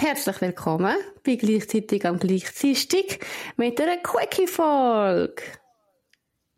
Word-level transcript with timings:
Herzlich 0.00 0.40
willkommen 0.40 0.96
bei 1.24 1.36
gleichzeitig 1.36 2.06
am 2.06 2.18
Gleichzeitig 2.18 3.18
mit 3.58 3.78
einer 3.78 3.98
Quickie-Folge. 3.98 5.42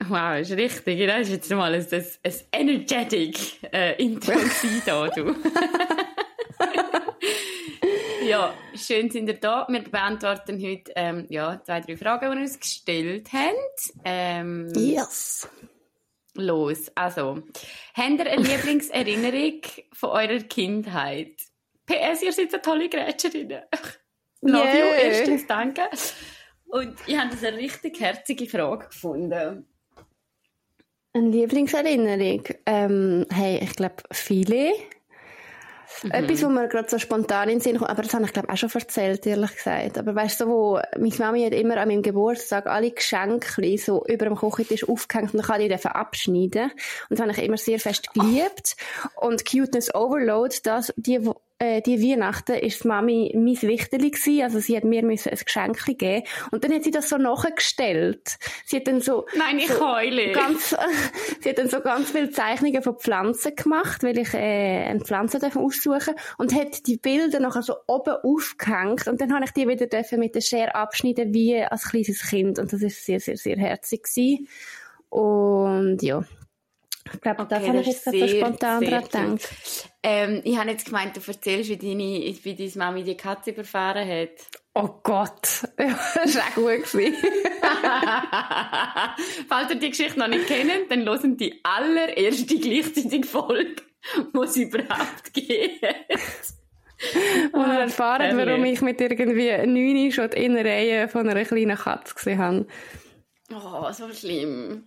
Wow, 0.07 0.39
ist 0.39 0.53
richtig. 0.53 1.05
Das 1.09 1.23
ist 1.23 1.31
jetzt 1.31 1.51
mal 1.51 1.75
ein, 1.75 1.85
ein, 1.91 2.07
ein 2.23 2.35
energetic 2.53 3.61
äh, 3.73 4.01
Intro 4.01 4.35
da, 4.87 5.09
du. 5.09 5.35
ja, 8.29 8.55
schön 8.77 9.11
sind 9.11 9.27
ihr 9.27 9.41
da. 9.41 9.67
Wir 9.69 9.83
beantworten 9.83 10.65
heute 10.65 10.93
ähm, 10.95 11.27
ja, 11.29 11.61
zwei, 11.65 11.81
drei 11.81 11.97
Fragen, 11.97 12.31
die 12.31 12.37
ihr 12.37 12.43
uns 12.43 12.61
gestellt 12.61 13.29
habt. 13.33 13.93
Ähm, 14.05 14.73
yes. 14.77 15.49
Los, 16.35 16.93
also, 16.95 17.43
habt 17.95 18.19
ihr 18.21 18.31
eine 18.31 18.41
Lieblingserinnerung 18.41 19.63
von 19.93 20.11
eurer 20.11 20.45
Kindheit? 20.45 21.52
PS, 21.87 22.23
ihr 22.23 22.33
seid 22.33 22.53
eine 22.53 22.63
tolle 22.63 22.89
Grätscherinnen. 22.89 23.63
Love 24.43 24.65
yeah. 24.65 24.75
you, 24.75 24.93
erstens, 25.03 25.47
danke. 25.47 25.83
Und 26.67 26.97
ich 27.07 27.19
habe 27.19 27.31
eine 27.37 27.57
richtig 27.59 28.01
herzige 28.01 28.47
Frage 28.47 28.89
gefunden. 28.89 29.67
Eine 31.15 31.29
Lieblingserinnerung? 31.29 32.45
Ähm, 32.65 33.27
hey, 33.31 33.61
ich 33.63 33.77
glaube, 33.77 33.97
viele. 34.11 34.73
Mhm. 36.03 36.11
Etwas, 36.11 36.43
wo 36.43 36.49
mir 36.49 36.69
gerade 36.69 36.89
so 36.89 36.99
spontan 36.99 37.49
in 37.49 37.57
den 37.57 37.61
Sinn 37.61 37.77
kommt, 37.77 37.91
aber 37.91 38.03
das 38.03 38.15
habe 38.15 38.25
ich 38.25 38.33
glaube 38.33 38.49
auch 38.49 38.57
schon 38.57 38.71
erzählt, 38.73 39.27
ehrlich 39.27 39.55
gesagt. 39.55 39.99
Aber 39.99 40.15
weißt 40.15 40.41
du, 40.41 40.45
so, 40.45 40.51
wo 40.51 40.81
meine 40.99 41.15
Mami 41.19 41.45
hat 41.45 41.53
immer 41.53 41.77
an 41.77 41.89
meinem 41.89 42.03
Geburtstag 42.03 42.67
alle 42.67 42.91
Geschenke 42.91 43.79
so 43.79 44.05
über 44.07 44.25
dem 44.25 44.37
Küchentisch 44.37 44.89
aufgehängt 44.89 45.35
und 45.35 45.41
dann 45.41 45.47
kann 45.47 45.61
ich 45.61 45.71
die 45.71 45.79
verabschneiden. 45.79 46.71
Und 47.11 47.19
das 47.19 47.21
habe 47.21 47.33
ich 47.33 47.47
immer 47.47 47.59
sehr 47.59 47.79
fest 47.79 48.13
geliebt. 48.15 48.77
Oh. 49.17 49.29
Und 49.29 49.45
Cuteness 49.45 49.95
Overload, 49.95 50.57
das, 50.63 50.93
die, 50.97 51.21
äh, 51.63 51.81
die 51.81 52.03
Weihnachten 52.03 52.57
ist 52.57 52.85
Mami 52.85 53.33
mein 53.37 53.63
Wichterli 53.63 54.11
gewesen. 54.11 54.43
Also 54.43 54.59
sie 54.59 54.77
hat 54.77 54.83
mir 54.83 55.03
ein 55.03 55.09
Geschenk 55.09 55.85
geben. 55.87 56.25
Und 56.51 56.65
dann 56.65 56.73
hat 56.73 56.83
sie 56.83 56.91
das 56.91 57.09
so 57.09 57.19
nachgestellt. 57.19 58.37
Sie 58.65 58.77
hat 58.77 58.89
dann 58.89 59.01
so... 59.01 59.27
Nein, 59.37 59.61
ich 59.61 59.69
so 59.69 59.81
heule. 59.81 60.33
Ganz, 60.33 60.75
sie 61.41 61.49
hat 61.49 61.59
dann 61.59 61.69
so 61.69 61.81
ganz 61.81 62.11
viele 62.11 62.31
Zeichnungen 62.31 62.83
von 62.83 62.99
Pflanzen 62.99 63.55
gemacht, 63.55 64.03
weil 64.03 64.19
ich 64.19 64.35
äh, 64.35 64.87
eine 64.87 65.01
Pflanze 65.01 65.39
aussuchen 65.55 66.15
und 66.37 66.53
hat 66.53 66.87
die 66.89 66.97
Bilder 66.97 67.39
nachher 67.39 67.63
so 67.63 67.75
oben 67.87 68.17
aufgehängt. 68.23 69.07
Und 69.07 69.21
dann 69.21 69.33
habe 69.33 69.45
ich 69.45 69.53
die 69.53 69.69
wieder 69.69 69.87
mit 70.19 70.35
der 70.35 70.41
Schere 70.41 70.75
abschneiden 70.75 71.33
wie 71.33 71.63
als 71.63 71.85
kleines 71.85 72.29
Kind. 72.29 72.59
Und 72.59 72.73
das 72.73 72.83
ist 72.83 73.07
sehr, 73.07 73.21
sehr, 73.21 73.37
sehr 73.37 73.57
herzig 73.57 74.03
gewesen. 74.03 74.49
Und 75.11 76.03
ja, 76.03 76.25
ich 77.13 77.21
glaube, 77.21 77.43
okay, 77.43 77.49
da 77.51 77.61
habe 77.67 77.81
ich 77.81 77.87
jetzt 77.87 78.05
gerade 78.05 78.19
so 78.19 78.29
spontan 78.29 78.85
dran 78.85 79.05
gedacht. 79.05 79.49
Ähm, 80.03 80.41
ich 80.45 80.59
habe 80.59 80.71
jetzt 80.71 80.87
gemeint, 80.87 81.17
du 81.17 81.21
erzählst, 81.25 81.71
wie 81.71 81.77
deine, 81.77 82.35
wie 82.43 82.55
deine 82.55 82.73
Mami 82.75 83.05
die 83.05 83.17
Katze 83.17 83.51
überfahren 83.51 84.09
hat. 84.09 84.31
Oh 84.75 84.89
Gott, 85.03 85.43
das 85.77 86.37
war 86.37 86.45
auch 86.49 86.55
gut. 86.55 86.87
Falls 89.49 89.71
ihr 89.71 89.77
die 89.77 89.91
Geschichte 89.91 90.19
noch 90.19 90.29
nicht 90.29 90.47
kennt, 90.47 90.91
dann 90.91 91.05
hören 91.05 91.37
die 91.37 91.61
allererste 91.63 92.59
gleichzeitige 92.59 93.27
Folge, 93.27 93.77
die 94.35 94.39
es 94.39 94.57
überhaupt 94.57 95.35
gibt. 95.35 95.85
Und 97.53 97.71
erfahren, 97.71 98.37
warum 98.37 98.65
ich 98.65 98.81
mit 98.81 99.01
irgendwie 99.01 99.67
neun 99.67 100.13
schon 100.13 100.31
in 100.31 100.55
der 100.55 100.65
Reihe 100.65 101.09
von 101.09 101.29
einer 101.29 101.45
kleinen 101.45 101.77
Katze 101.77 102.15
gesehen 102.15 102.39
habe. 102.39 102.67
Oh, 103.53 103.91
so 103.93 104.13
schlimm. 104.13 104.85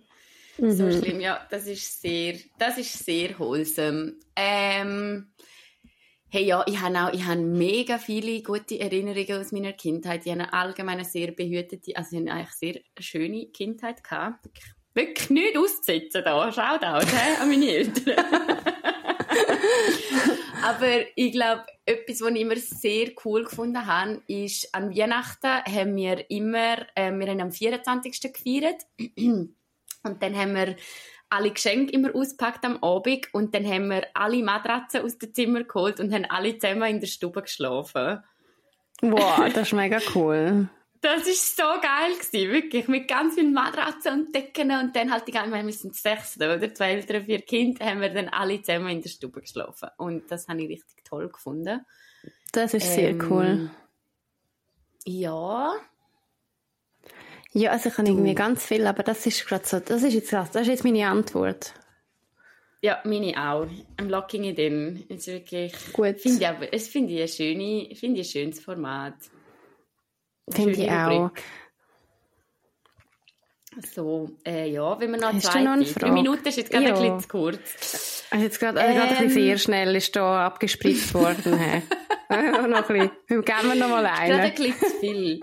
Mhm. 0.58 0.72
So 0.72 0.92
schlimm, 0.92 1.20
ja, 1.20 1.46
das 1.50 1.68
ist 1.68 2.02
sehr, 2.02 2.36
das 2.58 2.78
ist 2.78 3.06
sehr 3.06 3.38
wholesome. 3.38 4.14
Ähm, 4.36 5.32
hey, 6.30 6.46
ja, 6.46 6.64
ich 6.68 6.80
habe 6.80 6.98
auch, 6.98 7.14
ich 7.14 7.26
habe 7.26 7.42
mega 7.42 7.98
viele 7.98 8.42
gute 8.42 8.80
Erinnerungen 8.80 9.40
aus 9.40 9.52
meiner 9.52 9.74
Kindheit. 9.74 10.26
Ich 10.26 10.32
habe 10.32 10.52
allgemein 10.54 11.00
eine 11.00 11.06
sehr 11.06 11.32
behütete, 11.32 11.96
also 11.96 12.16
ich 12.16 12.22
habe 12.22 12.32
eigentlich 12.32 12.56
sehr 12.56 12.82
schöne 13.00 13.48
Kindheit 13.48 14.04
gehabt. 14.04 14.48
Wirklich 14.94 15.30
nichts 15.30 15.58
auszusetzen 15.58 16.24
da. 16.24 16.52
Schaut 16.52 16.84
auch, 16.84 17.02
hey, 17.02 17.36
an 17.42 17.50
meine 17.50 17.70
Eltern. 17.70 18.16
Aber 20.64 21.02
ich 21.16 21.32
glaube, 21.34 21.66
etwas, 21.86 22.22
was 22.22 22.32
ich 22.32 22.42
immer 22.42 22.56
sehr 22.56 23.12
cool 23.24 23.44
gefunden 23.44 23.86
habe, 23.86 24.22
ist, 24.28 24.74
an 24.74 24.96
Weihnachten 24.96 25.48
haben 25.48 25.96
wir 25.96 26.30
immer, 26.32 26.78
äh, 26.96 27.12
wir 27.12 27.28
haben 27.28 27.42
am 27.42 27.52
24. 27.52 28.34
gefeiert. 28.34 28.82
Und 30.06 30.24
dann 30.24 30.36
haben 30.36 30.56
wir 30.56 30.76
alle 31.30 31.52
Geschenke 31.52 31.92
immer 31.92 32.16
auspackt 32.16 32.64
am 32.66 32.82
Abend 32.84 33.34
und 33.34 33.54
dann 33.54 33.66
haben 33.66 33.90
wir 33.90 34.08
alle 34.14 34.44
Matratzen 34.44 35.02
aus 35.02 35.18
dem 35.18 35.34
Zimmer 35.34 35.64
geholt 35.64 36.00
und 36.00 36.14
haben 36.14 36.26
alle 36.26 36.58
zusammen 36.58 36.84
in 36.84 37.00
der 37.00 37.08
Stube 37.08 37.42
geschlafen. 37.42 38.20
Wow, 39.02 39.52
das 39.54 39.68
ist 39.68 39.74
mega 39.74 40.00
cool. 40.14 40.70
Das 41.02 41.28
ist 41.28 41.56
so 41.56 41.62
geil 41.64 42.14
gewesen, 42.18 42.52
wirklich. 42.52 42.88
Mit 42.88 43.08
ganz 43.08 43.36
vielen 43.36 43.54
Matratzen 43.54 44.14
und 44.14 44.34
Decken 44.34 44.72
und 44.72 44.96
dann 44.96 45.12
halt 45.12 45.28
die 45.28 45.34
ganze, 45.34 45.54
wir 45.54 45.72
sind 45.72 45.96
sechs 45.96 46.36
oder 46.36 46.74
zwei 46.74 46.94
Eltern, 46.94 47.26
vier 47.26 47.42
Kinder, 47.42 47.86
haben 47.86 48.02
wir 48.02 48.10
dann 48.10 48.28
alle 48.30 48.60
zusammen 48.64 48.88
in 48.88 49.02
der 49.04 49.10
Stube 49.10 49.42
geschlafen. 49.42 49.90
Und 49.98 50.32
das 50.32 50.48
habe 50.48 50.64
ich 50.64 50.70
richtig 50.70 51.04
toll 51.04 51.30
gefunden. 51.30 51.86
Das 52.52 52.74
ist 52.74 52.92
sehr 52.92 53.10
ähm, 53.10 53.28
cool. 53.30 53.70
Ja, 55.06 55.76
ja, 57.56 57.72
also 57.72 57.88
ich 57.88 57.98
habe 57.98 58.10
irgendwie 58.10 58.36
ganz 58.36 58.66
viel, 58.66 58.86
aber 58.86 59.02
das 59.02 59.26
ist 59.26 59.48
gerade 59.48 59.66
so, 59.66 59.80
das 59.80 60.04
ist 60.04 60.14
jetzt 60.14 60.34
das, 60.34 60.52
das 60.52 60.64
ist 60.64 60.68
jetzt 60.68 60.84
meine 60.84 61.08
Antwort. 61.08 61.74
Ja, 62.82 63.00
meine 63.06 63.32
auch. 63.32 63.66
I'm 63.98 64.10
locking 64.10 64.44
it 64.44 64.60
in. 64.60 65.06
Es 65.08 65.20
ist 65.20 65.28
wirklich, 65.28 65.74
Gut. 65.94 66.20
Finde 66.20 66.38
ich, 66.38 66.48
aber, 66.48 66.74
es 66.74 66.90
finde 66.90 67.14
ich 67.14 67.22
ein 67.22 67.28
schöne, 67.30 67.96
finde 67.96 68.20
ich 68.20 68.28
ein 68.28 68.32
schönes 68.32 68.60
Format. 68.60 69.16
Finde 70.50 70.74
ich 70.74 70.92
auch. 70.92 71.32
So, 73.94 74.30
äh, 74.46 74.70
ja, 74.70 75.00
wenn 75.00 75.12
wir 75.12 75.18
noch 75.18 75.34
Hast 75.34 75.52
zwei, 75.52 75.62
noch 75.62 75.82
drei 75.94 76.12
Minuten 76.12 76.48
ist 76.48 76.58
jetzt 76.58 76.72
gerade 76.72 76.88
ja. 76.88 76.96
ein 76.96 77.02
bisschen 77.02 77.20
zu 77.22 77.28
kurz. 77.30 78.26
Also 78.32 78.44
jetzt 78.44 78.60
gerade, 78.60 78.80
ähm, 78.82 78.96
gerade 78.96 79.02
ein 79.02 79.10
bisschen 79.10 79.26
ähm. 79.30 79.34
sehr 79.34 79.58
schnell 79.58 79.96
ist 79.96 80.16
da 80.16 80.46
abgespritzt 80.46 81.14
worden. 81.14 81.54
noch 82.30 82.90
ein 82.90 83.12
bisschen, 83.28 83.46
geben 83.46 83.46
wir 83.70 83.76
noch 83.76 83.90
mal 83.90 84.06
einen. 84.06 84.30
Gerade 84.30 84.44
ein 84.44 84.54
bisschen 84.54 84.80
zu 84.80 85.00
viel. 85.00 85.42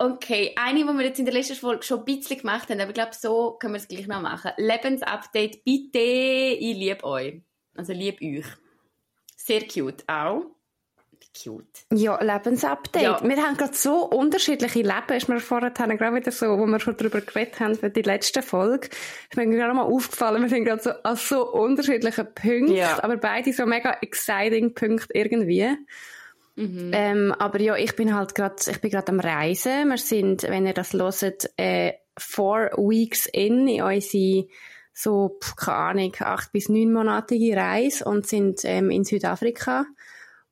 Okay, 0.00 0.54
eine, 0.56 0.78
die 0.78 0.84
wir 0.86 1.04
jetzt 1.04 1.18
in 1.18 1.24
der 1.24 1.34
letzten 1.34 1.56
Folge 1.56 1.82
schon 1.82 1.98
ein 1.98 2.04
bisschen 2.04 2.38
gemacht 2.38 2.70
haben, 2.70 2.80
aber 2.80 2.90
ich 2.90 2.94
glaube, 2.94 3.10
so 3.18 3.56
können 3.58 3.74
wir 3.74 3.78
es 3.80 3.88
gleich 3.88 4.06
noch 4.06 4.22
machen. 4.22 4.52
Lebensupdate, 4.56 5.64
bitte, 5.64 5.98
ich 5.98 6.76
liebe 6.76 7.02
euch. 7.02 7.42
Also 7.74 7.92
liebe 7.92 8.24
euch. 8.24 8.46
Sehr 9.36 9.66
cute 9.66 10.04
auch. 10.06 10.42
Cute. 11.36 11.84
Ja, 11.92 12.20
Lebensupdate. 12.22 13.02
Ja. 13.02 13.20
Wir 13.22 13.36
haben 13.36 13.56
gerade 13.56 13.74
so 13.74 14.06
unterschiedliche 14.06 14.82
Leben. 14.82 15.12
Ist 15.16 15.28
mir 15.28 15.40
vorher 15.40 15.70
gerade 15.70 16.14
wieder 16.14 16.30
so, 16.32 16.58
wo 16.58 16.66
wir 16.66 16.80
schon 16.80 16.96
darüber 16.96 17.20
geredet 17.20 17.60
haben 17.60 17.74
für 17.74 17.90
die 17.90 18.02
letzte 18.02 18.42
Folge. 18.42 18.88
Ist 19.30 19.36
mir 19.36 19.46
gerade 19.48 19.74
mal 19.74 19.82
aufgefallen, 19.82 20.42
wir 20.42 20.48
sind 20.48 20.64
gerade 20.64 20.82
so 20.82 20.90
an 20.90 21.16
so 21.16 21.52
unterschiedlichen 21.52 22.26
Punkten, 22.34 22.74
ja. 22.74 23.02
aber 23.02 23.16
beide 23.16 23.52
so 23.52 23.66
mega 23.66 23.96
exciting 24.00 24.74
Punkte 24.74 25.12
irgendwie. 25.14 25.76
Mhm. 26.58 26.90
Ähm, 26.92 27.32
aber 27.38 27.60
ja, 27.60 27.76
ich 27.76 27.94
bin 27.94 28.16
halt 28.16 28.34
gerade, 28.34 28.56
ich 28.68 28.80
bin 28.80 28.90
gerade 28.90 29.12
am 29.12 29.20
Reisen. 29.20 29.88
Wir 29.88 29.96
sind, 29.96 30.42
wenn 30.42 30.66
ihr 30.66 30.74
das 30.74 30.92
hört, 30.92 31.48
äh, 31.56 31.92
four 32.18 32.72
weeks 32.76 33.26
in, 33.26 33.68
in 33.68 33.82
unsere 33.82 34.48
so, 34.92 35.38
keine 35.56 35.76
Ahnung, 35.76 36.16
acht 36.18 36.50
bis 36.50 36.68
neunmonatige 36.68 37.56
Reise 37.56 38.04
und 38.04 38.26
sind 38.26 38.64
ähm, 38.64 38.90
in 38.90 39.04
Südafrika. 39.04 39.86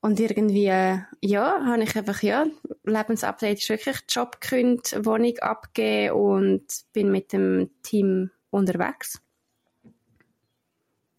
Und 0.00 0.21
irgendwie, 0.21 0.66
äh, 0.66 0.99
ja, 1.21 1.65
habe 1.66 1.83
ich 1.83 1.97
einfach, 1.97 2.22
ja, 2.22 2.47
Lebensupdate 2.84 3.59
ist 3.59 3.69
wirklich 3.69 3.97
Job 4.09 4.41
gekündigt, 4.41 5.05
Wohnung 5.05 5.37
abgegeben 5.39 6.15
und 6.15 6.66
bin 6.93 7.11
mit 7.11 7.33
dem 7.33 7.71
Team 7.83 8.31
unterwegs. 8.50 9.21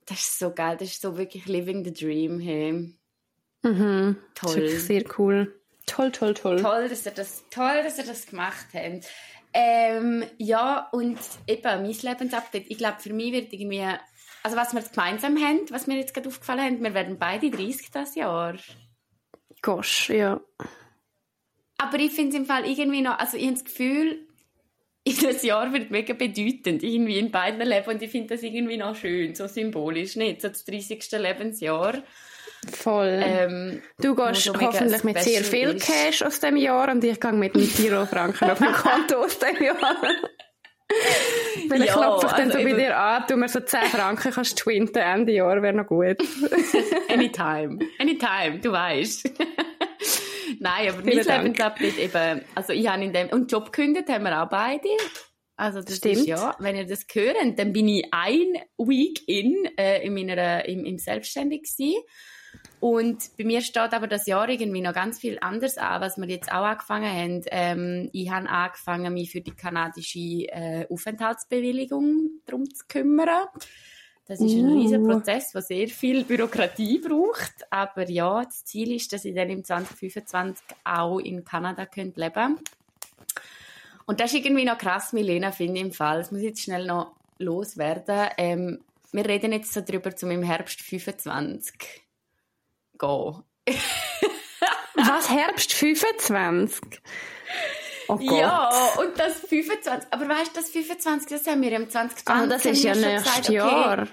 Das 0.06 0.20
ist 0.20 0.40
so 0.40 0.52
geil, 0.52 0.78
das 0.80 0.88
ist 0.88 1.02
so 1.02 1.18
wirklich 1.18 1.46
living 1.48 1.84
the 1.84 1.92
dream, 1.92 2.40
hey. 2.40 2.94
Mhm. 3.64 4.18
Toll. 4.36 4.70
sehr 4.70 5.04
cool. 5.18 5.54
Toll, 5.86 6.12
toll, 6.12 6.34
toll. 6.34 6.62
Toll, 6.62 6.90
dass 6.90 7.06
ihr 7.06 7.12
das, 7.14 7.44
toll, 7.50 7.82
dass 7.84 7.98
ihr 7.98 8.06
das 8.06 8.28
gemacht 8.28 8.68
habt. 8.74 9.08
Ähm, 9.54 10.26
ja, 10.38 10.90
und 10.92 11.18
eben, 11.48 11.64
mein 11.64 11.86
Lebensupdate, 11.86 12.66
ich 12.70 12.78
glaube, 12.78 13.00
für 13.00 13.14
mich 13.14 13.32
wird 13.32 13.54
irgendwie, 13.54 13.84
also 14.44 14.58
was 14.58 14.74
wir 14.74 14.82
jetzt 14.82 14.94
gemeinsam 14.94 15.38
haben, 15.38 15.62
was 15.70 15.88
mir 15.88 15.98
jetzt 15.98 16.14
gerade 16.14 16.28
aufgefallen 16.28 16.62
hat, 16.62 16.84
wir 16.84 16.94
werden 16.94 17.18
beide 17.18 17.50
30 17.50 17.90
das 17.92 18.16
Jahr. 18.16 18.56
Gosh, 19.62 20.10
ja. 20.10 20.42
Aber 21.78 22.00
ich 22.00 22.12
finde 22.12 22.36
es 22.36 22.36
im 22.36 22.46
Fall 22.46 22.66
irgendwie 22.66 23.02
noch, 23.02 23.18
also 23.18 23.38
ich 23.38 23.46
habe 23.46 23.54
das 23.54 23.66
Gefühl, 23.66 24.28
das 25.22 25.44
Jahr 25.44 25.72
wird 25.72 25.90
mega 25.90 26.14
bedeutend, 26.14 26.84
irgendwie 26.84 27.18
in 27.18 27.32
beiden 27.32 27.62
Leben 27.62 27.90
und 27.90 28.02
ich 28.02 28.12
finde 28.12 28.36
das 28.36 28.44
irgendwie 28.44 28.78
noch 28.78 28.96
schön, 28.96 29.36
so 29.36 29.48
symbolisch, 29.48 30.16
nicht? 30.18 30.42
So 30.42 30.50
das 30.50 30.66
30. 30.66 31.12
Lebensjahr. 31.14 32.04
Voll. 32.72 33.22
Ähm, 33.24 33.82
du 34.00 34.16
gehst 34.16 34.50
hoffentlich 34.50 35.04
mit 35.04 35.20
sehr 35.22 35.44
viel 35.44 35.70
ist. 35.70 35.86
Cash 35.86 36.24
aus 36.24 36.40
dem 36.40 36.58
Jahr 36.58 36.90
und 36.92 37.04
ich 37.04 37.20
gehe 37.20 37.32
mit 37.34 37.56
einem 37.56 37.94
Euro 37.94 38.06
Franken 38.06 38.52
auf 38.52 38.58
dem 38.58 38.74
Konto 38.74 39.24
aus 39.24 39.40
dem 39.40 39.64
Jahr. 39.64 39.78
Vielleicht 41.68 41.88
ja, 41.88 41.94
klopfe 41.94 42.28
ich 42.28 42.32
dann 42.34 42.52
also 42.52 42.60
so 42.60 42.64
bei 42.64 42.74
dir 42.74 42.98
an, 42.98 43.24
du 43.28 43.36
mir 43.36 43.50
so 43.50 43.60
10 43.60 43.82
Franken 43.84 44.32
kannst 44.32 44.58
twinten 44.58 45.02
Ende 45.02 45.34
Jahr, 45.34 45.62
wäre 45.62 45.74
noch 45.74 45.88
gut. 45.88 46.18
Anytime. 47.10 47.80
Anytime, 48.00 48.60
du 48.62 48.72
weißt. 48.72 49.30
Nein, 50.60 50.90
aber 50.90 51.04
mein 51.04 51.16
Lebensupdate 51.16 51.98
eben, 51.98 52.42
also 52.56 52.74
ich 52.74 52.88
habe 52.88 53.04
in 53.04 53.14
dem, 53.14 53.28
und 53.30 53.52
Job 53.52 53.72
gekündigt 53.72 54.10
haben 54.10 54.24
wir 54.24 54.42
auch 54.42 54.50
beide. 54.50 54.88
Also 55.58 55.82
das 55.82 55.98
Stimmt. 55.98 56.18
ist 56.18 56.28
ja, 56.28 56.56
wenn 56.60 56.76
ihr 56.76 56.86
das 56.86 57.06
hört, 57.12 57.36
dann 57.58 57.74
bin 57.74 57.88
ich 57.88 58.08
ein 58.12 58.62
Week 58.78 59.28
in, 59.28 59.56
äh, 59.78 60.06
in 60.06 60.14
meiner, 60.14 60.66
im, 60.66 60.86
im 60.86 61.00
Selbstständig 61.00 61.64
gewesen. 61.64 62.04
Und 62.80 63.36
bei 63.38 63.44
mir 63.44 63.62
steht 63.62 63.94
aber 63.94 64.08
das 64.08 64.28
Jahr 64.28 64.48
irgendwie 64.48 64.82
noch 64.82 64.94
ganz 64.94 65.20
viel 65.20 65.40
anders 65.42 65.80
an, 65.80 66.00
was 66.00 66.18
wir 66.18 66.28
jetzt 66.28 66.52
auch 66.52 66.64
angefangen 66.64 67.12
haben. 67.12 67.42
Ähm, 67.48 68.10
ich 68.14 68.30
habe 68.30 68.48
angefangen, 68.48 69.12
mich 69.14 69.32
für 69.32 69.42
die 69.42 69.52
kanadische 69.52 70.20
äh, 70.20 70.86
Aufenthaltsbewilligung 70.90 72.30
darum 72.46 72.66
zu 72.70 72.86
kümmern. 72.88 73.48
Das 74.28 74.40
ist 74.40 74.54
ein 74.54 74.66
uh. 74.66 74.80
riesiger 74.80 75.04
Prozess, 75.04 75.54
der 75.54 75.62
sehr 75.64 75.88
viel 75.88 76.24
Bürokratie 76.24 77.00
braucht. 77.00 77.66
Aber 77.72 78.08
ja, 78.08 78.44
das 78.44 78.64
Ziel 78.64 78.94
ist, 78.94 79.12
dass 79.12 79.26
ich 79.26 79.34
dann 79.34 79.50
im 79.50 79.64
2025 79.64 80.64
auch 80.84 81.18
in 81.18 81.44
Kanada 81.44 81.88
könnte 81.88 82.20
leben 82.20 82.60
Und 84.08 84.22
das 84.22 84.34
ist 84.34 84.46
irgendwie 84.46 84.64
noch 84.66 84.78
krass, 84.78 85.14
Milena, 85.14 85.52
finde 85.52 85.76
ich 85.76 85.82
im 85.82 85.92
Fall. 85.92 86.20
Das 86.20 86.32
muss 86.32 86.40
ich 86.40 86.48
jetzt 86.48 86.64
schnell 86.64 86.86
noch 86.86 87.12
loswerden. 87.40 88.30
Ähm, 88.38 88.80
wir 89.12 89.26
reden 89.26 89.52
jetzt 89.52 89.74
so 89.74 89.82
darüber, 89.82 90.16
zum 90.16 90.32
im 90.32 90.44
Herbst 90.44 90.82
25 90.82 91.74
gehen. 92.98 93.44
Was, 94.96 95.30
Herbst 95.30 95.74
25? 95.74 97.02
Oh 98.08 98.16
Gott. 98.16 98.40
Ja, 98.40 98.70
und 98.98 99.20
das 99.20 99.40
25, 99.42 100.08
aber 100.12 100.30
weißt 100.30 100.56
du, 100.56 100.62
das 100.62 100.70
25, 100.70 101.30
das 101.30 101.46
haben 101.46 101.62
wir 101.62 101.74
im 101.74 101.90
2020. 101.90 102.28
Ah, 102.28 102.48
das 102.48 102.66
ist 102.66 102.84
ja 102.84 102.96
nächstes 102.96 103.48
Jahr. 103.50 104.04
Okay, 104.04 104.12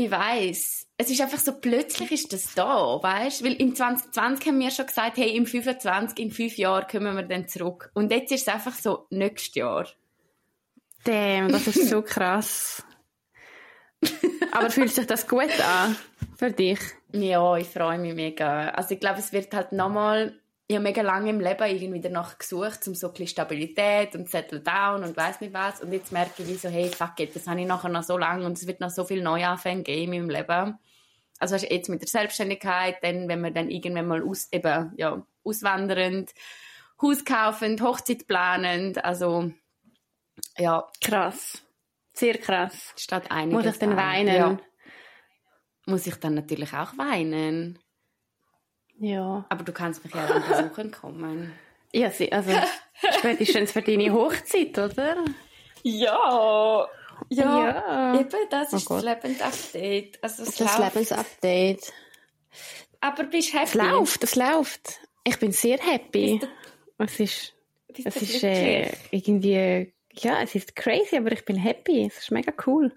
ich 0.00 0.10
weiß. 0.10 0.86
Es 0.96 1.10
ist 1.10 1.20
einfach 1.20 1.38
so, 1.38 1.52
plötzlich 1.52 2.12
ist 2.12 2.32
das 2.32 2.54
da, 2.54 3.02
weißt? 3.02 3.44
Weil 3.44 3.54
im 3.54 3.74
2020 3.74 4.48
haben 4.48 4.60
wir 4.60 4.70
schon 4.70 4.86
gesagt, 4.86 5.16
hey, 5.16 5.36
im 5.36 5.46
25, 5.46 6.18
in 6.18 6.30
fünf 6.30 6.56
Jahren 6.58 6.86
kommen 6.86 7.16
wir 7.16 7.22
dann 7.22 7.48
zurück. 7.48 7.90
Und 7.94 8.10
jetzt 8.10 8.32
ist 8.32 8.42
es 8.42 8.48
einfach 8.48 8.74
so, 8.74 9.06
nächstes 9.10 9.54
Jahr. 9.54 9.86
Damn, 11.04 11.50
das 11.50 11.66
ist 11.66 11.88
so 11.88 12.02
krass. 12.02 12.84
Aber 14.52 14.70
fühlt 14.70 14.94
sich 14.94 15.06
das 15.06 15.26
gut 15.26 15.50
an 15.60 15.96
für 16.36 16.50
dich? 16.50 16.80
Ja, 17.12 17.56
ich 17.56 17.68
freue 17.68 17.98
mich 17.98 18.14
mega. 18.14 18.70
Also 18.70 18.94
ich 18.94 19.00
glaube, 19.00 19.18
es 19.18 19.32
wird 19.32 19.52
halt 19.54 19.72
nochmal 19.72 20.39
ich 20.70 20.76
habe 20.76 20.84
mega 20.84 21.02
lange 21.02 21.30
im 21.30 21.40
Leben 21.40 21.64
irgendwie 21.64 22.00
danach 22.00 22.38
gesucht, 22.38 22.86
um 22.86 22.94
so 22.94 23.08
ein 23.08 23.12
bisschen 23.12 23.26
Stabilität 23.26 24.14
und 24.14 24.28
Settle 24.28 24.60
Down 24.60 25.02
und 25.02 25.16
weiß 25.16 25.40
nicht 25.40 25.52
was. 25.52 25.80
Und 25.80 25.92
jetzt 25.92 26.12
merke 26.12 26.44
ich 26.44 26.48
wie 26.48 26.54
so, 26.54 26.68
hey, 26.68 26.88
fuck 26.88 27.18
it, 27.18 27.34
das 27.34 27.48
habe 27.48 27.60
ich 27.60 27.66
nachher 27.66 27.88
noch 27.88 28.04
so 28.04 28.16
lange 28.16 28.46
und 28.46 28.56
es 28.56 28.68
wird 28.68 28.78
noch 28.78 28.90
so 28.90 29.02
viel 29.02 29.20
Neuanfänge 29.20 29.82
geben 29.82 30.12
in 30.12 30.26
meinem 30.26 30.30
Leben. 30.30 30.78
Also 31.40 31.56
weißt, 31.56 31.68
jetzt 31.68 31.88
mit 31.88 32.02
der 32.02 32.08
Selbstständigkeit, 32.08 33.02
dann, 33.02 33.26
wenn 33.26 33.40
wir 33.40 33.50
dann 33.50 33.68
irgendwann 33.68 34.06
mal 34.06 34.22
aus, 34.22 34.46
eben, 34.52 34.92
ja, 34.96 35.26
auswandernd, 35.42 36.30
Haus 37.02 37.24
kaufend, 37.24 37.82
Hochzeit 37.82 38.28
planend, 38.28 39.04
also, 39.04 39.50
ja. 40.56 40.88
Krass. 41.02 41.64
Sehr 42.12 42.38
krass. 42.38 42.94
Statt 42.96 43.24
einiges 43.32 43.64
Muss 43.64 43.74
ich 43.74 43.80
dann 43.80 43.96
weinen? 43.96 44.36
Ja. 44.36 44.58
Muss 45.86 46.06
ich 46.06 46.14
dann 46.14 46.34
natürlich 46.34 46.72
auch 46.74 46.96
weinen? 46.96 47.80
Ja. 49.00 49.46
Aber 49.48 49.64
du 49.64 49.72
kannst 49.72 50.04
mich 50.04 50.14
ja 50.14 50.26
dann 50.26 50.46
besuchen 50.46 50.90
kommen. 50.90 51.52
Ja, 51.92 52.12
also 52.30 52.52
spätestens 53.18 53.72
für 53.72 53.82
deine 53.82 54.12
Hochzeit, 54.12 54.78
oder? 54.78 55.16
Ja. 55.82 56.86
Ja, 57.28 57.66
ja. 57.66 58.20
eben, 58.20 58.30
das 58.50 58.72
oh 58.72 58.76
ist 58.76 58.84
Gott. 58.86 59.04
das 59.04 59.22
Lebensupdate. 59.24 60.18
Also 60.22 60.44
das 60.44 60.58
läuft. 60.58 60.78
Lebensupdate. 60.94 61.92
Aber 63.00 63.24
bist 63.24 63.52
du 63.52 63.58
happy? 63.58 63.68
Es 63.68 63.74
läuft, 63.74 64.24
es 64.24 64.36
läuft. 64.36 65.00
Ich 65.24 65.38
bin 65.38 65.52
sehr 65.52 65.78
happy. 65.78 66.40
es 66.98 67.20
ist, 67.20 67.54
es 67.88 68.16
ist 68.16 68.44
äh, 68.44 68.92
irgendwie, 69.10 69.92
ja, 70.12 70.42
es 70.42 70.54
ist 70.54 70.76
crazy, 70.76 71.16
aber 71.16 71.32
ich 71.32 71.44
bin 71.44 71.56
happy. 71.56 72.06
Es 72.06 72.18
ist 72.18 72.30
mega 72.30 72.52
cool. 72.66 72.92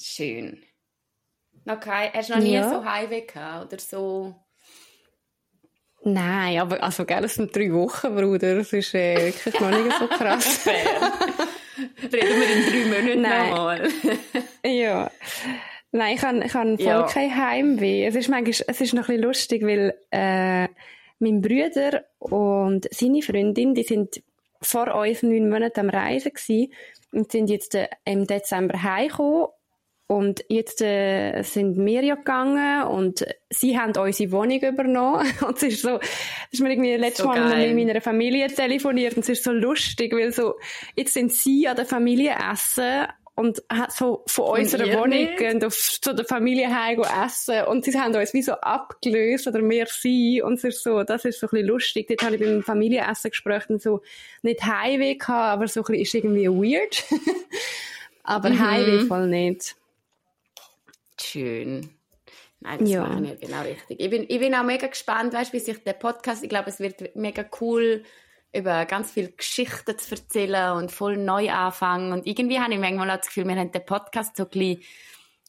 Schön. 0.00 0.64
Okay, 1.66 2.10
hast 2.12 2.28
du 2.28 2.34
noch 2.34 2.42
nie 2.42 2.54
ja. 2.54 2.68
so 2.68 2.84
Heimweh 2.84 3.22
gehabt 3.22 3.72
oder 3.72 3.80
so? 3.80 4.34
Nein, 6.06 6.58
aber 6.58 6.82
also, 6.82 7.06
gell, 7.06 7.24
es 7.24 7.34
sind 7.34 7.56
drei 7.56 7.72
Wochen, 7.72 8.14
Bruder. 8.14 8.56
Das 8.56 8.72
ist 8.74 8.94
äh, 8.94 9.32
wirklich 9.32 9.58
noch 9.58 9.70
nicht 9.70 9.98
so 9.98 10.06
krass. 10.06 10.66
Reden 10.66 12.12
wir 12.12 12.50
in 12.50 12.92
drei 12.92 13.14
Monaten 13.14 13.22
nochmal. 13.22 13.88
ja. 14.66 15.10
Nein, 15.92 16.16
ich 16.16 16.22
habe, 16.22 16.44
ich 16.44 16.54
habe 16.54 16.76
voll 16.76 16.86
ja. 16.86 17.06
kein 17.06 17.34
Heimweh. 17.34 18.06
Es 18.06 18.16
ist 18.16 18.28
manchmal, 18.28 18.66
es 18.68 18.80
ist 18.80 18.92
noch 18.92 19.08
ein 19.08 19.16
bisschen 19.16 19.22
lustig, 19.22 19.62
weil 19.64 19.94
äh, 20.10 20.68
mein 21.20 21.40
Bruder 21.40 22.04
und 22.18 22.86
seine 22.92 23.22
Freundin, 23.22 23.74
die 23.74 23.84
sind 23.84 24.22
vor 24.60 24.94
uns 24.94 25.22
neun 25.22 25.48
Monaten 25.48 25.80
am 25.80 25.90
Reisen 25.90 26.32
gewesen 26.32 26.72
und 27.12 27.32
sind 27.32 27.48
jetzt 27.48 27.74
äh, 27.74 27.88
im 28.04 28.26
Dezember 28.26 28.82
heimgekommen 28.82 29.46
und 30.14 30.44
jetzt 30.48 30.80
äh, 30.80 31.42
sind 31.42 31.76
wir 31.76 32.04
ja 32.04 32.14
gegangen 32.14 32.84
und 32.84 33.26
sie 33.50 33.76
haben 33.76 33.96
unsere 33.96 34.30
Wohnung 34.30 34.60
übernommen. 34.60 35.26
Und 35.44 35.56
es 35.56 35.62
ist 35.64 35.82
so, 35.82 35.98
das 35.98 36.08
ist 36.52 36.60
mir 36.60 36.70
irgendwie 36.70 36.94
letztes 36.94 37.24
so 37.24 37.28
Mal 37.28 37.48
geil. 37.48 37.74
mit 37.74 37.88
meiner 37.88 38.00
Familie 38.00 38.46
telefoniert 38.46 39.16
und 39.16 39.24
es 39.24 39.30
ist 39.30 39.42
so 39.42 39.50
lustig, 39.50 40.14
weil 40.14 40.32
so, 40.32 40.54
jetzt 40.94 41.14
sind 41.14 41.32
sie 41.32 41.66
an 41.66 41.74
der 41.74 41.84
Familie 41.84 42.36
essen 42.52 43.08
und 43.34 43.60
hat 43.68 43.90
so 43.90 44.22
von 44.28 44.60
unserer 44.60 44.86
Wohnung 45.00 45.34
gehen 45.36 45.64
auf 45.64 45.74
zu 45.74 46.14
der 46.14 46.24
Familie 46.24 46.68
heim 46.72 47.02
essen 47.24 47.64
und 47.66 47.84
sie 47.84 47.98
haben 47.98 48.14
uns 48.14 48.32
wie 48.32 48.42
so 48.42 48.52
abgelöst 48.52 49.48
oder 49.48 49.62
mehr 49.62 49.86
sie 49.90 50.42
und 50.42 50.54
es 50.54 50.64
ist 50.64 50.84
so, 50.84 51.02
das 51.02 51.24
ist 51.24 51.40
so 51.40 51.48
ein 51.48 51.50
bisschen 51.50 51.66
lustig. 51.66 52.06
Dort 52.06 52.22
habe 52.22 52.36
ich 52.36 52.40
beim 52.40 52.62
Familienessen 52.62 53.30
gesprochen 53.30 53.74
und 53.74 53.82
so 53.82 54.00
nicht 54.42 54.62
Heimweh 54.64 55.16
gehabt, 55.16 55.54
aber 55.54 55.66
so 55.66 55.80
ein 55.80 55.86
bisschen 55.86 56.02
ist 56.02 56.14
irgendwie 56.14 56.48
weird. 56.48 57.02
aber 58.22 58.50
mhm. 58.50 58.60
Heimweh 58.60 59.06
voll 59.06 59.26
nicht. 59.26 59.74
Schön. 61.34 61.90
Nein, 62.60 62.78
das 62.78 62.88
ja. 62.88 63.02
machen 63.02 63.24
wir 63.24 63.34
genau 63.34 63.62
richtig. 63.62 63.98
Ich 63.98 64.08
bin, 64.08 64.24
ich 64.28 64.38
bin 64.38 64.54
auch 64.54 64.62
mega 64.62 64.86
gespannt, 64.86 65.34
weißt, 65.34 65.52
wie 65.52 65.58
sich 65.58 65.82
der 65.82 65.94
Podcast, 65.94 66.44
ich 66.44 66.48
glaube, 66.48 66.70
es 66.70 66.78
wird 66.78 67.16
mega 67.16 67.44
cool, 67.60 68.04
über 68.54 68.84
ganz 68.84 69.10
viele 69.10 69.32
Geschichten 69.32 69.98
zu 69.98 70.12
erzählen 70.12 70.76
und 70.76 70.92
voll 70.92 71.16
neu 71.16 71.50
anfangen. 71.50 72.12
Und 72.12 72.28
irgendwie 72.28 72.60
habe 72.60 72.72
ich 72.72 72.78
manchmal 72.78 73.08
das 73.08 73.26
Gefühl, 73.26 73.48
wir 73.48 73.56
haben 73.56 73.72
den 73.72 73.84
Podcast 73.84 74.36
so 74.36 74.44
ein 74.44 74.50
bisschen, 74.50 74.82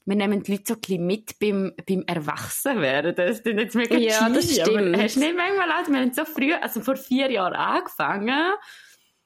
wir 0.05 0.15
nehmen 0.15 0.41
die 0.41 0.53
Leute 0.53 0.63
so 0.69 0.73
ein 0.73 0.79
bisschen 0.79 1.05
mit 1.05 1.37
beim, 1.37 1.73
beim 1.87 2.03
Erwachsenwerden. 2.07 3.13
Das 3.13 3.41
ist 3.41 3.45
jetzt 3.45 3.75
mega 3.75 3.95
Ja, 3.95 4.27
das 4.27 4.51
stimmt. 4.51 4.97
hast 4.97 5.17
du 5.17 5.19
nicht 5.19 5.37
manchmal 5.37 5.71
auch, 5.71 5.87
wir 5.87 5.99
haben 5.99 6.13
so 6.13 6.25
früh, 6.25 6.51
also 6.51 6.81
vor 6.81 6.95
vier 6.95 7.29
Jahren 7.29 7.53
angefangen. 7.53 8.53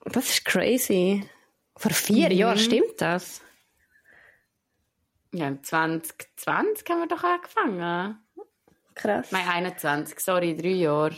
Das 0.04 0.30
ist 0.30 0.44
crazy. 0.44 1.24
Vor 1.78 1.92
vier 1.92 2.30
mhm. 2.30 2.36
Jahren 2.36 2.58
stimmt 2.58 3.00
das? 3.00 3.42
Ja, 5.32 5.56
2020 5.62 6.90
haben 6.90 7.00
wir 7.00 7.08
doch 7.08 7.24
angefangen. 7.24 8.18
Krass. 8.96 9.32
Nein, 9.32 9.48
21, 9.48 10.20
sorry, 10.20 10.56
drei 10.56 10.70
Jahre. 10.70 11.16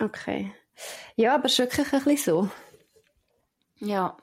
Okay. 0.00 0.52
Ja, 1.16 1.34
aber 1.34 1.46
es 1.46 1.52
ist 1.52 1.58
wirklich 1.58 1.92
ein 1.92 2.04
bisschen 2.04 2.16
so. 2.16 2.50
Ja, 3.78 4.16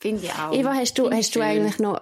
finde 0.00 0.24
ich 0.24 0.32
auch. 0.32 0.52
Eva, 0.52 0.74
hast 0.74 0.98
du, 0.98 1.10
hast 1.10 1.34
du 1.34 1.40
eigentlich 1.40 1.78
noch, 1.78 2.00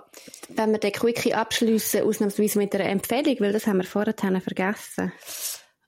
wenn 0.48 0.72
wir 0.72 0.78
den 0.78 0.92
Quickie 0.92 1.34
abschliessen, 1.34 2.02
ausnahmsweise 2.02 2.58
mit 2.58 2.74
einer 2.74 2.86
Empfehlung, 2.86 3.36
weil 3.40 3.52
das 3.52 3.66
haben 3.66 3.78
wir 3.78 3.84
vorher 3.84 4.14
vergessen. 4.14 5.12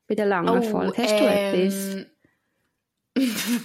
Bei 0.06 0.14
der 0.14 0.26
langen 0.26 0.58
oh, 0.58 0.62
Folge. 0.62 1.02
Hast 1.02 1.12
ähm... 1.12 2.06
du 3.14 3.22
etwas? 3.24 3.38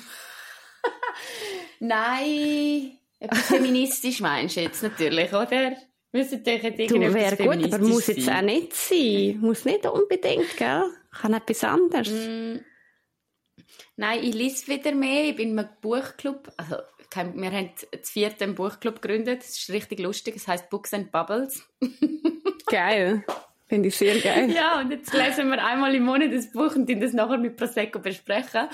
Nein. 1.79 2.97
Feministisch 3.31 4.19
meinst 4.19 4.57
du 4.57 4.61
jetzt 4.61 4.83
natürlich, 4.83 5.31
oder? 5.31 5.75
Müssen 6.15 6.43
dich 6.43 6.61
jetzt 6.61 6.91
du, 6.91 6.99
wäre 6.99 7.35
gut, 7.35 7.73
aber 7.73 7.79
muss 7.79 8.05
jetzt 8.05 8.29
auch 8.29 8.41
nicht 8.41 8.75
sein. 8.75 9.39
Muss 9.41 9.65
nicht 9.65 9.83
unbedingt, 9.87 10.55
gell? 10.57 10.83
Kann 11.11 11.33
etwas 11.33 11.63
anderes. 11.63 12.11
Mm. 12.11 12.59
Nein, 13.95 14.23
ich 14.23 14.35
lese 14.35 14.67
wieder 14.67 14.93
mehr. 14.93 15.29
Ich 15.29 15.35
bin 15.35 15.57
im 15.57 15.67
Buchclub. 15.81 16.51
Also, 16.55 16.75
wir 17.15 17.51
haben 17.51 17.71
das 17.91 18.11
vierte 18.11 18.47
Buchclub 18.47 19.01
gegründet. 19.01 19.41
Das 19.41 19.57
ist 19.57 19.71
richtig 19.71 19.99
lustig. 19.99 20.35
Es 20.35 20.47
heißt 20.47 20.69
Books 20.69 20.93
and 20.93 21.11
Bubbles. 21.11 21.67
geil. 22.67 23.25
Finde 23.65 23.89
ich 23.89 23.95
sehr 23.95 24.19
geil. 24.19 24.51
Ja, 24.51 24.81
und 24.81 24.91
jetzt 24.91 25.11
lesen 25.13 25.49
wir 25.49 25.65
einmal 25.65 25.95
im 25.95 26.03
Monat 26.03 26.31
das 26.31 26.51
Buch 26.51 26.75
und 26.75 26.87
das 26.89 27.13
nachher 27.13 27.39
mit 27.39 27.57
Prosecco 27.57 27.97
besprechen. 27.97 28.69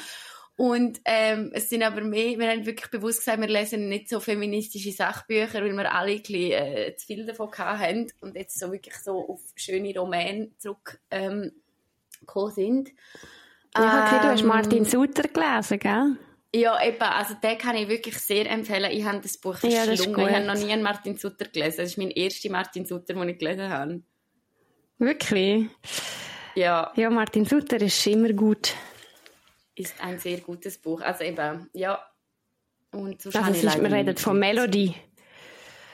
Und 0.60 1.00
ähm, 1.06 1.52
es 1.54 1.70
sind 1.70 1.84
aber 1.84 2.02
mehr, 2.02 2.38
wir 2.38 2.50
haben 2.50 2.66
wirklich 2.66 2.92
bewusst 2.92 3.20
gesagt, 3.20 3.40
wir 3.40 3.48
lesen 3.48 3.88
nicht 3.88 4.10
so 4.10 4.20
feministische 4.20 4.92
Sachbücher, 4.92 5.64
weil 5.64 5.72
wir 5.72 5.96
alle 5.96 6.12
ein 6.12 6.18
bisschen, 6.18 6.52
äh, 6.52 6.94
zu 6.98 7.08
viel 7.08 7.26
davon 7.26 7.50
haben 7.58 8.12
und 8.20 8.36
jetzt 8.36 8.60
so 8.60 8.70
wirklich 8.70 8.96
so 8.96 9.26
auf 9.26 9.40
schöne 9.56 9.98
Romane 9.98 10.52
zurückgekommen 10.58 11.54
ähm, 12.12 12.52
sind. 12.54 12.90
Ja, 13.74 14.04
okay, 14.04 14.16
ähm, 14.16 14.22
du 14.22 14.28
hast 14.28 14.42
ähm, 14.42 14.48
Martin 14.48 14.84
Suter 14.84 15.30
gelesen, 15.30 15.80
gell? 15.80 16.18
Ja, 16.54 16.86
eben, 16.86 17.02
also 17.04 17.36
den 17.36 17.58
kann 17.58 17.78
ich 17.78 17.88
wirklich 17.88 18.18
sehr 18.18 18.52
empfehlen. 18.52 18.92
Ich 18.92 19.06
habe 19.06 19.22
das 19.22 19.38
Buch 19.38 19.56
verschlungen. 19.56 20.20
Ja, 20.20 20.28
ich 20.28 20.36
habe 20.36 20.46
noch 20.46 20.56
nie 20.56 20.74
einen 20.74 20.84
Martin 20.84 21.16
Suter 21.16 21.46
gelesen. 21.46 21.78
Das 21.78 21.92
ist 21.92 21.98
mein 21.98 22.12
erster 22.12 22.52
Martin 22.52 22.86
Suter, 22.86 23.14
den 23.14 23.30
ich 23.30 23.40
gelesen 23.40 23.70
habe. 23.70 24.02
Wirklich? 24.98 25.70
Ja. 26.56 26.92
Ja, 26.98 27.10
Martin 27.10 27.46
Sutter 27.46 27.80
ist 27.80 28.06
immer 28.08 28.34
gut. 28.34 28.76
Ist 29.80 29.96
ein 30.04 30.20
sehr 30.20 30.40
gutes 30.42 30.78
Buch. 30.78 31.00
Also 31.00 31.24
eben, 31.24 31.70
ja. 31.72 32.04
Und 32.92 33.22
so 33.22 33.30
also, 33.30 33.66
ist, 33.66 33.82
wir 33.82 33.92
reden 33.92 34.18
von 34.18 34.38
Melodie. 34.38 34.94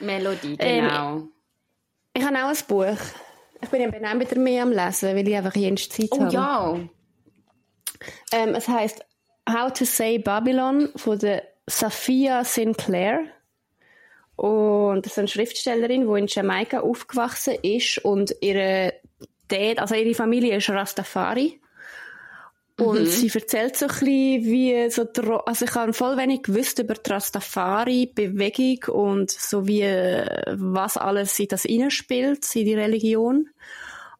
Melodie, 0.00 0.56
genau. 0.56 1.18
Ähm, 1.18 1.32
ich 2.12 2.24
habe 2.24 2.36
auch 2.36 2.48
ein 2.48 2.56
Buch. 2.66 3.00
Ich 3.62 3.68
bin 3.68 3.82
eben 3.82 4.04
auch 4.04 4.18
wieder 4.18 4.40
mehr 4.40 4.64
am 4.64 4.72
Lesen, 4.72 5.14
weil 5.14 5.28
ich 5.28 5.36
einfach 5.36 5.54
jens 5.54 5.88
Zeit 5.88 6.08
oh, 6.10 6.20
habe. 6.20 6.26
Oh 6.26 6.30
ja. 6.32 6.88
Ähm, 8.32 8.56
es 8.56 8.66
heißt 8.66 9.06
How 9.48 9.72
to 9.72 9.84
Say 9.84 10.18
Babylon 10.18 10.88
von 10.96 11.20
der 11.20 11.44
Sophia 11.68 12.42
Sinclair. 12.42 13.20
Und 14.34 15.06
das 15.06 15.12
ist 15.12 15.18
eine 15.20 15.28
Schriftstellerin, 15.28 16.12
die 16.12 16.18
in 16.18 16.26
Jamaika 16.26 16.80
aufgewachsen 16.80 17.54
ist 17.62 17.98
und 17.98 18.34
ihre 18.40 18.94
Dad, 19.46 19.78
also 19.78 19.94
ihre 19.94 20.14
Familie 20.14 20.56
ist 20.56 20.70
Rastafari. 20.70 21.60
Und 22.78 23.00
mhm. 23.00 23.06
sie 23.06 23.30
erzählt 23.32 23.76
so 23.76 23.86
ein 23.86 23.88
bisschen, 23.88 24.44
wie 24.44 24.90
so, 24.90 25.06
also 25.46 25.64
ich 25.64 25.74
habe 25.74 25.94
voll 25.94 26.18
wenig 26.18 26.42
gewusst 26.42 26.78
über 26.78 26.92
die 26.92 27.10
Rastafari-Bewegung 27.10 28.94
und 28.94 29.30
so 29.30 29.66
wie, 29.66 29.82
was 29.82 30.98
alles 30.98 31.38
in 31.38 31.48
das 31.48 31.62
hineinspielt, 31.62 32.54
in 32.54 32.66
die 32.66 32.74
Religion. 32.74 33.48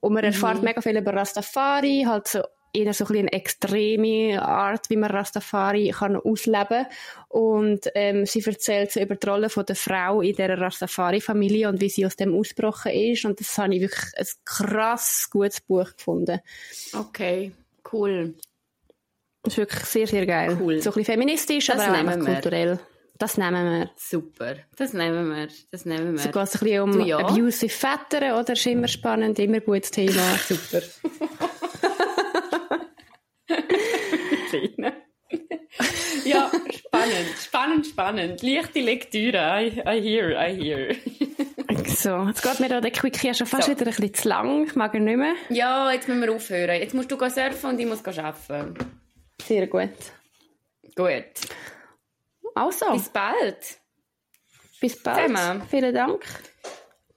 Und 0.00 0.14
man 0.14 0.22
mhm. 0.22 0.28
erfährt 0.28 0.62
mega 0.62 0.80
viel 0.80 0.96
über 0.96 1.12
Rastafari, 1.12 2.04
halt 2.06 2.28
so 2.28 2.40
eher 2.76 2.92
so 2.94 3.04
ein 3.04 3.08
bisschen 3.08 3.28
eine 3.28 3.32
extreme 3.32 4.42
Art, 4.42 4.90
wie 4.90 4.96
man 4.96 5.10
Rastafari 5.10 5.94
kann 5.96 6.16
ausleben 6.16 6.86
und 7.28 7.90
ähm, 7.94 8.26
sie 8.26 8.42
erzählt 8.44 8.92
so 8.92 9.00
über 9.00 9.16
die 9.16 9.26
Rolle 9.26 9.48
von 9.48 9.64
der 9.64 9.76
Frau 9.76 10.20
in 10.20 10.36
der 10.36 10.58
Rastafari-Familie 10.58 11.68
und 11.68 11.80
wie 11.80 11.88
sie 11.88 12.04
aus 12.04 12.16
dem 12.16 12.34
ausgebrochen 12.34 12.92
ist 12.92 13.24
und 13.24 13.40
das 13.40 13.56
habe 13.56 13.74
ich 13.74 13.80
wirklich 13.80 14.12
ein 14.16 14.26
krass 14.44 15.28
gutes 15.30 15.60
Buch 15.62 15.96
gefunden. 15.96 16.40
Okay, 16.92 17.52
cool. 17.96 18.34
Das 19.42 19.54
ist 19.54 19.58
wirklich 19.58 19.84
sehr, 19.84 20.06
sehr 20.06 20.26
geil. 20.26 20.58
Cool. 20.60 20.82
So 20.82 20.90
ein 20.90 20.94
bisschen 20.94 21.04
feministisch, 21.04 21.66
das 21.66 21.80
aber 21.80 22.10
auch 22.10 22.18
kulturell. 22.18 22.80
Das 23.18 23.38
nehmen 23.38 23.80
wir. 23.80 23.90
Super. 23.96 24.56
Das 24.76 24.92
nehmen 24.92 25.34
wir. 25.34 25.48
Das 25.70 25.84
nehmen 25.86 26.12
wir. 26.12 26.18
So 26.18 26.30
geht 26.30 26.42
es 26.42 26.54
ein 26.54 26.60
bisschen 26.60 26.80
um 26.82 27.00
ja. 27.00 27.18
abusive 27.18 27.72
Väter, 27.72 28.38
oder? 28.38 28.52
Ist 28.52 28.66
immer 28.66 28.88
spannend, 28.88 29.38
immer 29.38 29.60
gutes 29.60 29.90
Thema. 29.90 30.36
Super. 30.48 30.82
ja, 36.24 36.50
spannend, 36.70 37.38
spannend, 37.40 37.86
spannend. 37.86 38.42
Leichte 38.42 38.80
Lektüre. 38.80 39.62
I, 39.62 39.80
I 39.86 40.00
hear, 40.02 40.30
I 40.32 40.54
hear. 40.54 40.96
so, 41.86 42.24
jetzt 42.24 42.42
geht 42.42 42.60
mir 42.60 42.68
da 42.68 42.80
der 42.80 42.90
Quickie 42.90 43.34
schon 43.34 43.46
fast 43.46 43.64
so. 43.64 43.72
wieder 43.72 43.82
ein 43.82 43.94
bisschen 43.94 44.14
zu 44.14 44.28
lang. 44.28 44.66
Ich 44.66 44.74
mag 44.74 44.94
ihn 44.94 45.04
nicht 45.04 45.16
mehr. 45.16 45.34
Ja, 45.48 45.90
jetzt 45.90 46.08
müssen 46.08 46.22
wir 46.22 46.32
aufhören. 46.32 46.80
Jetzt 46.80 46.94
musst 46.94 47.10
du 47.10 47.16
surfen 47.18 47.70
und 47.70 47.78
ich 47.78 47.86
muss 47.86 48.04
arbeiten. 48.04 48.74
Sehr 49.42 49.66
gut. 49.66 49.90
Gut. 50.94 51.24
Also. 52.54 52.92
Bis 52.92 53.08
bald. 53.08 53.78
Bis 54.80 55.02
bald. 55.02 55.28
Zusammen. 55.28 55.62
Vielen 55.68 55.94
Dank. 55.94 56.24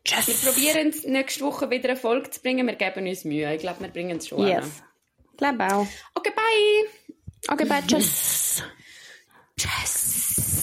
Yes. 0.06 0.28
Wir 0.28 0.52
probieren 0.52 0.94
nächste 1.06 1.46
Woche 1.46 1.70
wieder 1.70 1.90
eine 1.90 1.98
Folge 1.98 2.30
zu 2.30 2.42
bringen. 2.42 2.66
Wir 2.68 2.76
geben 2.76 3.08
uns 3.08 3.26
Mühe. 3.26 3.54
Ich 3.54 3.62
glaube, 3.62 3.82
wir 3.82 3.90
bringen 3.90 4.18
es 4.18 4.28
schon. 4.28 4.46
Yes. 4.46 4.82
Ich 5.32 5.38
glaube 5.38 5.64
auch. 5.74 5.88
Okay, 6.16 6.32
bye. 6.36 7.54
Okay, 7.54 7.66
bye. 7.66 7.82
Tschüss. 7.86 8.64
Tschüss. 9.58 10.59